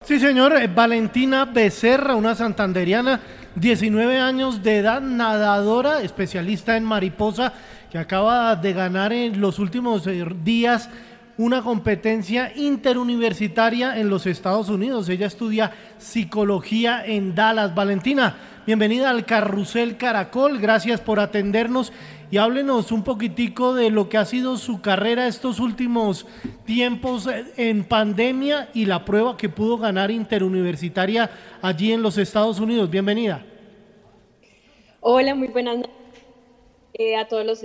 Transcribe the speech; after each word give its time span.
Sí, 0.00 0.18
señor. 0.18 0.56
Eh, 0.56 0.66
Valentina 0.66 1.44
Becerra, 1.44 2.16
una 2.16 2.34
santanderiana, 2.34 3.20
19 3.54 4.18
años 4.18 4.62
de 4.62 4.78
edad, 4.78 5.00
nadadora, 5.00 6.02
especialista 6.02 6.76
en 6.76 6.84
mariposa, 6.84 7.52
que 7.90 7.98
acaba 7.98 8.56
de 8.56 8.72
ganar 8.72 9.12
en 9.12 9.40
los 9.40 9.58
últimos 9.58 10.06
eh, 10.06 10.24
días 10.42 10.88
una 11.38 11.62
competencia 11.62 12.52
interuniversitaria 12.56 13.98
en 13.98 14.08
los 14.08 14.26
Estados 14.26 14.68
Unidos. 14.68 15.08
Ella 15.08 15.26
estudia 15.26 15.72
psicología 15.98 17.04
en 17.06 17.34
Dallas. 17.34 17.74
Valentina, 17.74 18.36
bienvenida 18.66 19.10
al 19.10 19.26
Carrusel 19.26 19.96
Caracol. 19.96 20.58
Gracias 20.58 21.00
por 21.00 21.20
atendernos 21.20 21.92
y 22.30 22.38
háblenos 22.38 22.92
un 22.92 23.04
poquitico 23.04 23.74
de 23.74 23.90
lo 23.90 24.08
que 24.08 24.18
ha 24.18 24.24
sido 24.24 24.56
su 24.56 24.80
carrera 24.80 25.26
estos 25.26 25.60
últimos 25.60 26.26
tiempos 26.64 27.28
en 27.56 27.84
pandemia 27.84 28.70
y 28.74 28.86
la 28.86 29.04
prueba 29.04 29.36
que 29.36 29.48
pudo 29.48 29.78
ganar 29.78 30.10
interuniversitaria 30.10 31.30
allí 31.60 31.92
en 31.92 32.02
los 32.02 32.18
Estados 32.18 32.60
Unidos. 32.60 32.88
Bienvenida. 32.90 33.44
Hola, 35.00 35.34
muy 35.34 35.48
buenas 35.48 35.78
noches 35.78 35.92
eh, 36.94 37.16
a 37.16 37.26
todos 37.26 37.44
los 37.44 37.62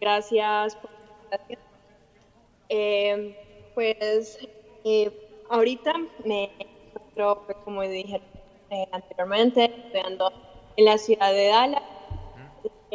Gracias 0.00 0.76
por 0.76 0.90
la 0.90 1.36
invitación. 1.38 1.58
Eh, 2.68 3.36
pues 3.74 4.38
eh, 4.84 5.10
ahorita 5.50 5.94
me 6.24 6.50
encuentro, 6.58 7.46
como 7.64 7.82
dije 7.82 8.20
anteriormente, 8.90 9.64
estudiando 9.64 10.32
en 10.76 10.84
la 10.84 10.98
ciudad 10.98 11.32
de 11.32 11.46
Dallas 11.46 11.82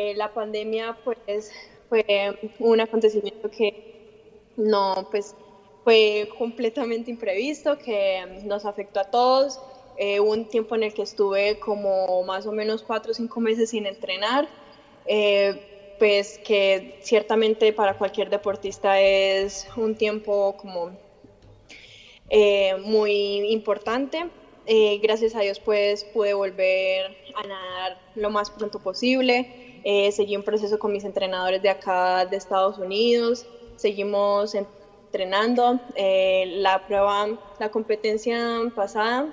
eh, 0.00 0.14
la 0.14 0.32
pandemia 0.32 0.96
pues 1.02 1.50
fue 1.88 2.38
un 2.60 2.80
acontecimiento 2.80 3.50
que 3.50 4.52
no 4.56 5.08
pues 5.10 5.34
fue 5.82 6.28
completamente 6.38 7.10
imprevisto, 7.10 7.76
que 7.76 8.42
nos 8.44 8.64
afectó 8.64 9.00
a 9.00 9.10
todos. 9.10 9.60
Eh, 9.96 10.20
hubo 10.20 10.30
un 10.30 10.44
tiempo 10.44 10.76
en 10.76 10.84
el 10.84 10.94
que 10.94 11.02
estuve 11.02 11.58
como 11.58 12.22
más 12.22 12.46
o 12.46 12.52
menos 12.52 12.84
cuatro 12.84 13.10
o 13.10 13.14
cinco 13.14 13.40
meses 13.40 13.70
sin 13.70 13.86
entrenar, 13.86 14.48
eh, 15.04 15.96
pues 15.98 16.38
que 16.38 17.00
ciertamente 17.02 17.72
para 17.72 17.98
cualquier 17.98 18.30
deportista 18.30 19.00
es 19.00 19.66
un 19.76 19.96
tiempo 19.96 20.56
como 20.58 20.96
muy 22.84 23.50
importante. 23.50 24.30
Gracias 25.00 25.34
a 25.34 25.40
Dios 25.40 25.60
pues 25.60 26.04
pude 26.04 26.34
volver 26.34 27.16
a 27.34 27.46
nadar 27.46 27.98
lo 28.14 28.30
más 28.30 28.50
pronto 28.50 28.78
posible. 28.78 29.46
Eh, 29.84 30.12
seguí 30.12 30.36
un 30.36 30.42
proceso 30.42 30.78
con 30.78 30.92
mis 30.92 31.04
entrenadores 31.04 31.62
de 31.62 31.68
acá 31.68 32.26
de 32.26 32.36
Estados 32.36 32.78
Unidos, 32.78 33.46
seguimos 33.76 34.54
entrenando. 34.54 35.80
Eh, 35.94 36.44
la 36.56 36.86
prueba, 36.86 37.28
la 37.58 37.70
competencia 37.70 38.70
pasada 38.74 39.28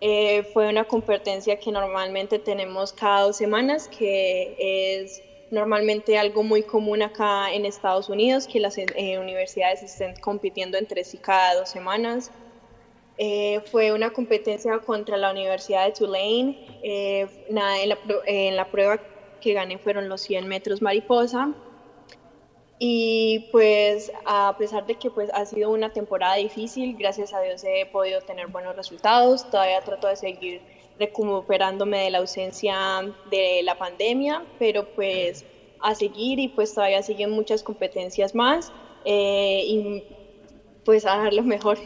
eh, 0.00 0.44
fue 0.52 0.68
una 0.68 0.84
competencia 0.84 1.58
que 1.58 1.72
normalmente 1.72 2.38
tenemos 2.38 2.92
cada 2.92 3.22
dos 3.22 3.36
semanas, 3.36 3.88
que 3.88 4.54
es 4.58 5.22
normalmente 5.50 6.18
algo 6.18 6.42
muy 6.42 6.62
común 6.62 7.02
acá 7.02 7.52
en 7.52 7.64
Estados 7.64 8.08
Unidos, 8.08 8.46
que 8.46 8.60
las 8.60 8.76
universidades 8.76 9.82
estén 9.82 10.14
compitiendo 10.20 10.78
entre 10.78 11.04
sí 11.04 11.18
cada 11.18 11.54
dos 11.54 11.68
semanas. 11.70 12.30
Fue 13.70 13.92
una 13.92 14.10
competencia 14.10 14.78
contra 14.78 15.16
la 15.16 15.30
Universidad 15.30 15.86
de 15.86 15.92
Tulane. 15.92 17.28
nada, 17.50 17.80
en, 17.82 17.88
la, 17.88 17.98
en 18.26 18.56
la 18.56 18.70
prueba 18.70 19.00
que 19.40 19.52
gané 19.52 19.78
fueron 19.78 20.08
los 20.08 20.22
100 20.22 20.48
metros 20.48 20.82
mariposa. 20.82 21.54
Y 22.78 23.48
pues 23.52 24.12
a 24.24 24.56
pesar 24.58 24.86
de 24.86 24.96
que 24.96 25.10
pues 25.10 25.30
ha 25.32 25.46
sido 25.46 25.70
una 25.70 25.92
temporada 25.92 26.34
difícil, 26.34 26.96
gracias 26.96 27.32
a 27.32 27.40
Dios 27.40 27.62
he 27.64 27.86
podido 27.86 28.20
tener 28.22 28.48
buenos 28.48 28.74
resultados. 28.74 29.48
Todavía 29.50 29.80
trato 29.82 30.08
de 30.08 30.16
seguir 30.16 30.60
recuperándome 30.98 32.04
de 32.04 32.10
la 32.10 32.18
ausencia 32.18 32.76
de 33.30 33.62
la 33.62 33.78
pandemia, 33.78 34.44
pero 34.58 34.86
pues 34.94 35.44
a 35.80 35.94
seguir 35.94 36.38
y 36.40 36.48
pues 36.48 36.74
todavía 36.74 37.02
siguen 37.02 37.30
muchas 37.30 37.62
competencias 37.62 38.34
más 38.34 38.72
eh, 39.04 39.62
y 39.66 40.04
pues 40.84 41.04
a 41.06 41.16
dar 41.16 41.32
lo 41.32 41.42
mejor. 41.42 41.78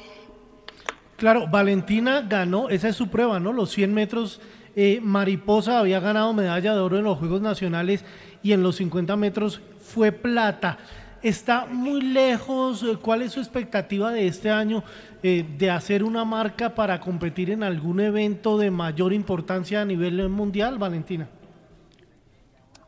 Claro, 1.19 1.49
Valentina 1.49 2.23
ganó, 2.23 2.69
esa 2.69 2.89
es 2.89 2.95
su 2.95 3.09
prueba, 3.09 3.41
¿no? 3.41 3.53
Los 3.53 3.73
100 3.73 3.93
metros 3.93 4.41
eh, 4.77 5.01
Mariposa 5.03 5.81
había 5.81 5.99
ganado 5.99 6.33
medalla 6.33 6.73
de 6.73 6.79
oro 6.79 6.97
en 6.97 7.03
los 7.03 7.19
Juegos 7.19 7.41
Nacionales 7.43 8.05
y 8.41 8.53
en 8.53 8.63
los 8.63 8.77
50 8.77 9.17
metros 9.17 9.61
fue 9.81 10.13
plata. 10.13 10.79
Está 11.21 11.67
muy 11.67 12.03
lejos. 12.03 12.85
Eh, 12.85 12.97
¿Cuál 13.03 13.23
es 13.23 13.33
su 13.33 13.41
expectativa 13.41 14.13
de 14.13 14.29
este 14.29 14.49
año 14.49 14.85
eh, 15.25 15.45
de 15.59 15.69
hacer 15.73 16.05
una 16.05 16.25
marca 16.25 16.77
para 16.77 17.01
competir 17.01 17.51
en 17.51 17.65
algún 17.65 17.99
evento 17.99 18.57
de 18.57 18.71
mayor 18.71 19.13
importancia 19.13 19.81
a 19.81 19.85
nivel 19.85 20.29
mundial, 20.29 20.79
Valentina? 20.79 21.29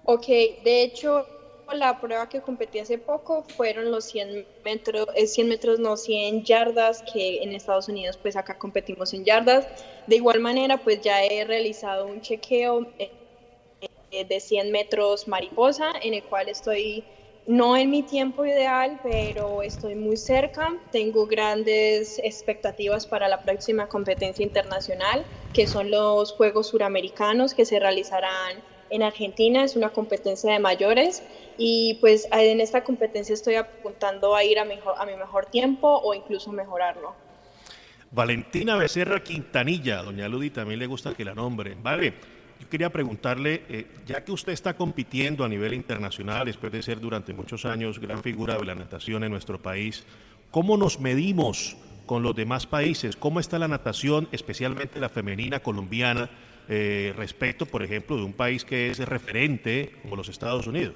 Ok, 0.04 0.28
de 0.62 0.84
hecho, 0.84 1.26
la 1.74 2.00
prueba 2.00 2.28
que 2.28 2.40
competí 2.40 2.78
hace 2.78 2.98
poco 2.98 3.44
fueron 3.56 3.90
los 3.90 4.04
100 4.06 4.46
metros, 4.64 5.08
100 5.14 5.46
eh, 5.46 5.48
metros, 5.48 5.78
no 5.78 5.96
100 5.96 6.44
yardas, 6.44 7.02
que 7.12 7.42
en 7.42 7.52
Estados 7.52 7.88
Unidos 7.88 8.18
pues 8.20 8.36
acá 8.36 8.58
competimos 8.58 9.12
en 9.14 9.24
yardas. 9.24 9.66
De 10.06 10.16
igual 10.16 10.40
manera 10.40 10.78
pues 10.78 11.00
ya 11.00 11.24
he 11.24 11.44
realizado 11.44 12.06
un 12.06 12.20
chequeo 12.20 12.86
eh, 12.98 13.10
eh, 14.10 14.24
de 14.24 14.40
100 14.40 14.72
metros 14.72 15.28
mariposa, 15.28 15.92
en 16.02 16.14
el 16.14 16.24
cual 16.24 16.48
estoy 16.48 17.04
no 17.46 17.76
en 17.76 17.90
mi 17.90 18.02
tiempo 18.02 18.44
ideal, 18.44 19.00
pero 19.02 19.62
estoy 19.62 19.94
muy 19.94 20.16
cerca. 20.16 20.76
Tengo 20.92 21.26
grandes 21.26 22.18
expectativas 22.20 23.06
para 23.06 23.28
la 23.28 23.42
próxima 23.42 23.88
competencia 23.88 24.44
internacional, 24.44 25.24
que 25.52 25.66
son 25.66 25.90
los 25.90 26.32
Juegos 26.32 26.68
Suramericanos 26.68 27.54
que 27.54 27.64
se 27.64 27.80
realizarán 27.80 28.62
en 28.90 29.02
Argentina. 29.02 29.64
Es 29.64 29.76
una 29.76 29.90
competencia 29.90 30.52
de 30.52 30.58
mayores 30.58 31.22
y 31.56 31.98
pues 32.00 32.28
en 32.32 32.60
esta 32.60 32.84
competencia 32.84 33.34
estoy 33.34 33.54
apuntando 33.54 34.34
a 34.34 34.44
ir 34.44 34.58
a, 34.58 34.64
mejor, 34.64 34.94
a 34.98 35.06
mi 35.06 35.16
mejor 35.16 35.46
tiempo 35.46 35.88
o 35.88 36.14
incluso 36.14 36.52
mejorarlo. 36.52 37.14
Valentina 38.12 38.76
Becerra 38.76 39.22
Quintanilla, 39.22 40.02
doña 40.02 40.28
Ludi 40.28 40.50
también 40.50 40.80
le 40.80 40.86
gusta 40.86 41.14
que 41.14 41.24
la 41.24 41.34
nombre. 41.34 41.76
Vale, 41.80 42.14
yo 42.60 42.68
quería 42.68 42.90
preguntarle, 42.90 43.62
eh, 43.68 43.86
ya 44.04 44.24
que 44.24 44.32
usted 44.32 44.52
está 44.52 44.74
compitiendo 44.74 45.44
a 45.44 45.48
nivel 45.48 45.72
internacional, 45.74 46.44
después 46.44 46.72
de 46.72 46.82
ser 46.82 47.00
durante 47.00 47.32
muchos 47.32 47.64
años 47.64 48.00
gran 48.00 48.22
figura 48.22 48.56
de 48.56 48.64
la 48.64 48.74
natación 48.74 49.22
en 49.22 49.30
nuestro 49.30 49.62
país, 49.62 50.04
¿cómo 50.50 50.76
nos 50.76 50.98
medimos 50.98 51.76
con 52.04 52.24
los 52.24 52.34
demás 52.34 52.66
países? 52.66 53.14
¿Cómo 53.14 53.38
está 53.38 53.58
la 53.58 53.68
natación, 53.68 54.28
especialmente 54.32 54.98
la 54.98 55.08
femenina 55.08 55.60
colombiana, 55.60 56.28
eh, 56.72 57.12
respecto, 57.16 57.66
por 57.66 57.82
ejemplo, 57.82 58.16
de 58.16 58.22
un 58.22 58.32
país 58.32 58.64
que 58.64 58.90
es 58.90 58.98
referente 59.00 59.92
como 60.02 60.14
los 60.14 60.28
Estados 60.28 60.68
Unidos? 60.68 60.94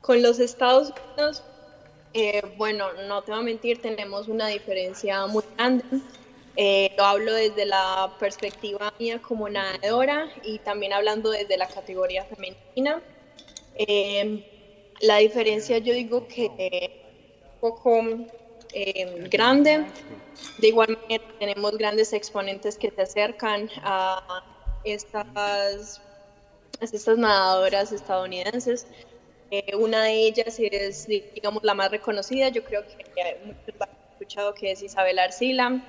Con 0.00 0.22
los 0.22 0.38
Estados 0.38 0.92
Unidos, 0.92 1.42
eh, 2.14 2.42
bueno, 2.56 2.92
no 3.08 3.22
te 3.22 3.32
voy 3.32 3.40
a 3.40 3.42
mentir, 3.42 3.82
tenemos 3.82 4.28
una 4.28 4.46
diferencia 4.46 5.26
muy 5.26 5.42
grande. 5.56 5.84
Eh, 6.54 6.92
lo 6.96 7.04
hablo 7.04 7.32
desde 7.34 7.66
la 7.66 8.14
perspectiva 8.20 8.92
mía 9.00 9.20
como 9.20 9.48
nadadora 9.48 10.28
y 10.44 10.60
también 10.60 10.92
hablando 10.92 11.30
desde 11.30 11.56
la 11.56 11.66
categoría 11.66 12.24
femenina. 12.24 13.02
Eh, 13.74 14.46
la 15.00 15.16
diferencia 15.16 15.78
yo 15.78 15.92
digo 15.92 16.28
que 16.28 17.00
un 17.54 17.60
poco 17.60 18.00
grande. 19.30 19.86
De 20.58 20.68
igual 20.68 20.98
manera 21.02 21.24
tenemos 21.38 21.76
grandes 21.76 22.12
exponentes 22.12 22.76
que 22.76 22.90
se 22.90 23.02
acercan 23.02 23.68
a 23.82 24.42
estas, 24.84 26.00
estas 26.80 27.18
nadadoras 27.18 27.92
estadounidenses. 27.92 28.86
Eh, 29.50 29.76
una 29.76 30.04
de 30.04 30.26
ellas 30.26 30.58
es, 30.58 31.06
digamos, 31.06 31.62
la 31.62 31.74
más 31.74 31.90
reconocida, 31.90 32.48
yo 32.48 32.64
creo 32.64 32.82
que 32.86 33.38
muchos 33.44 33.80
han 33.80 33.88
escuchado 34.12 34.54
que 34.54 34.72
es 34.72 34.82
Isabel 34.82 35.18
Arcila. 35.18 35.82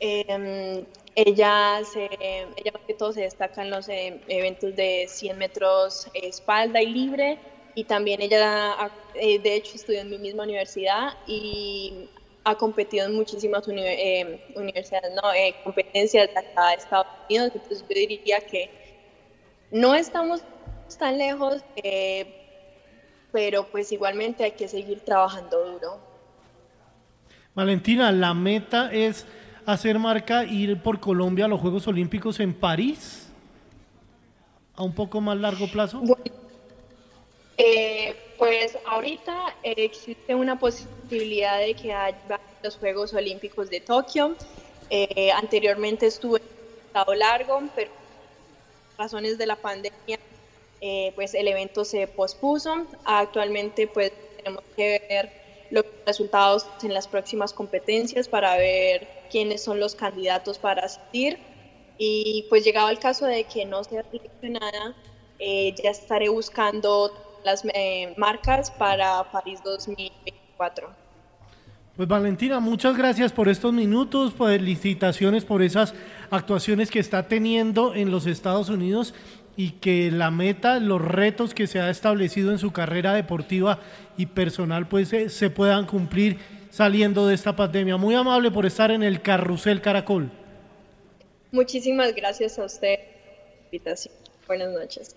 Em, 0.00 0.84
ella, 1.14 1.80
se, 1.84 2.08
ella 2.56 2.72
que 2.86 2.94
todo 2.94 3.12
se 3.12 3.20
destaca 3.20 3.62
en 3.62 3.70
los 3.70 3.88
eh, 3.88 4.20
eventos 4.26 4.74
de 4.74 5.06
100 5.08 5.38
metros 5.38 6.08
espalda 6.14 6.82
y 6.82 6.86
libre 6.86 7.38
y 7.74 7.84
también 7.84 8.22
ella, 8.22 8.90
eh, 9.14 9.38
de 9.38 9.54
hecho, 9.56 9.74
estudió 9.74 10.00
en 10.00 10.10
mi 10.10 10.18
misma 10.18 10.44
universidad 10.44 11.14
y 11.26 12.08
ha 12.44 12.54
competido 12.56 13.06
en 13.06 13.14
muchísimas 13.14 13.66
eh, 13.68 14.44
universidades, 14.54 15.12
no, 15.14 15.32
eh, 15.32 15.54
competencias 15.64 16.28
de 16.32 16.38
acá 16.38 16.68
de 16.68 16.74
Estados 16.74 17.06
Unidos, 17.28 17.52
entonces 17.54 17.80
yo 17.88 17.94
diría 17.94 18.40
que 18.40 18.70
no 19.70 19.94
estamos 19.94 20.42
tan 20.98 21.18
lejos, 21.18 21.64
eh, 21.76 22.26
pero 23.32 23.66
pues 23.70 23.90
igualmente 23.90 24.44
hay 24.44 24.52
que 24.52 24.68
seguir 24.68 25.00
trabajando 25.00 25.72
duro. 25.72 25.98
Valentina, 27.54 28.12
la 28.12 28.34
meta 28.34 28.92
es 28.92 29.26
hacer 29.64 29.98
marca, 29.98 30.44
ir 30.44 30.80
por 30.82 31.00
Colombia 31.00 31.46
a 31.46 31.48
los 31.48 31.60
Juegos 31.60 31.88
Olímpicos 31.88 32.38
en 32.40 32.52
París, 32.52 33.28
a 34.76 34.82
un 34.82 34.94
poco 34.94 35.20
más 35.20 35.38
largo 35.38 35.66
plazo. 35.68 36.02
Pues 38.38 38.76
ahorita 38.86 39.56
existe 39.62 40.34
una 40.34 40.58
posibilidad 40.58 41.58
de 41.58 41.74
que 41.74 41.92
haya 41.92 42.40
los 42.62 42.76
Juegos 42.76 43.14
Olímpicos 43.14 43.70
de 43.70 43.80
Tokio. 43.80 44.34
Eh, 44.90 45.30
anteriormente 45.32 46.06
estuve 46.06 46.38
en 46.38 46.86
estado 46.86 47.14
largo, 47.14 47.62
pero 47.74 47.90
por 47.90 49.04
razones 49.04 49.38
de 49.38 49.46
la 49.46 49.56
pandemia, 49.56 50.18
eh, 50.80 51.12
pues 51.14 51.34
el 51.34 51.48
evento 51.48 51.84
se 51.84 52.06
pospuso. 52.06 52.86
Actualmente, 53.04 53.86
pues 53.86 54.12
tenemos 54.36 54.62
que 54.76 55.02
ver 55.08 55.44
los 55.70 55.84
resultados 56.06 56.66
en 56.82 56.94
las 56.94 57.08
próximas 57.08 57.52
competencias 57.52 58.28
para 58.28 58.56
ver 58.56 59.08
quiénes 59.30 59.62
son 59.62 59.80
los 59.80 59.94
candidatos 59.94 60.58
para 60.58 60.84
asistir. 60.84 61.38
Y 61.98 62.46
pues 62.48 62.64
llegado 62.64 62.88
el 62.88 62.98
caso 62.98 63.26
de 63.26 63.44
que 63.44 63.64
no 63.64 63.84
sea 63.84 64.04
seleccionada, 64.10 64.94
eh, 65.38 65.74
ya 65.82 65.90
estaré 65.90 66.28
buscando 66.28 67.12
las 67.44 67.64
marcas 68.16 68.70
para 68.70 69.24
París 69.30 69.60
2024. 69.64 70.88
Pues 71.96 72.08
Valentina, 72.08 72.58
muchas 72.58 72.96
gracias 72.96 73.32
por 73.32 73.48
estos 73.48 73.72
minutos, 73.72 74.34
felicitaciones 74.34 75.44
por 75.44 75.62
esas 75.62 75.94
actuaciones 76.30 76.90
que 76.90 76.98
está 76.98 77.28
teniendo 77.28 77.94
en 77.94 78.10
los 78.10 78.26
Estados 78.26 78.68
Unidos 78.68 79.14
y 79.56 79.72
que 79.72 80.10
la 80.10 80.32
meta, 80.32 80.80
los 80.80 81.00
retos 81.00 81.54
que 81.54 81.68
se 81.68 81.80
ha 81.80 81.90
establecido 81.90 82.50
en 82.50 82.58
su 82.58 82.72
carrera 82.72 83.14
deportiva 83.14 83.78
y 84.16 84.26
personal 84.26 84.88
pues 84.88 85.08
se, 85.10 85.28
se 85.28 85.50
puedan 85.50 85.86
cumplir 85.86 86.38
saliendo 86.70 87.28
de 87.28 87.34
esta 87.36 87.54
pandemia. 87.54 87.96
Muy 87.96 88.16
amable 88.16 88.50
por 88.50 88.66
estar 88.66 88.90
en 88.90 89.04
el 89.04 89.22
Carrusel 89.22 89.80
Caracol. 89.80 90.32
Muchísimas 91.52 92.12
gracias 92.16 92.58
a 92.58 92.64
usted. 92.64 92.98
Buenas 94.48 94.72
noches. 94.72 95.16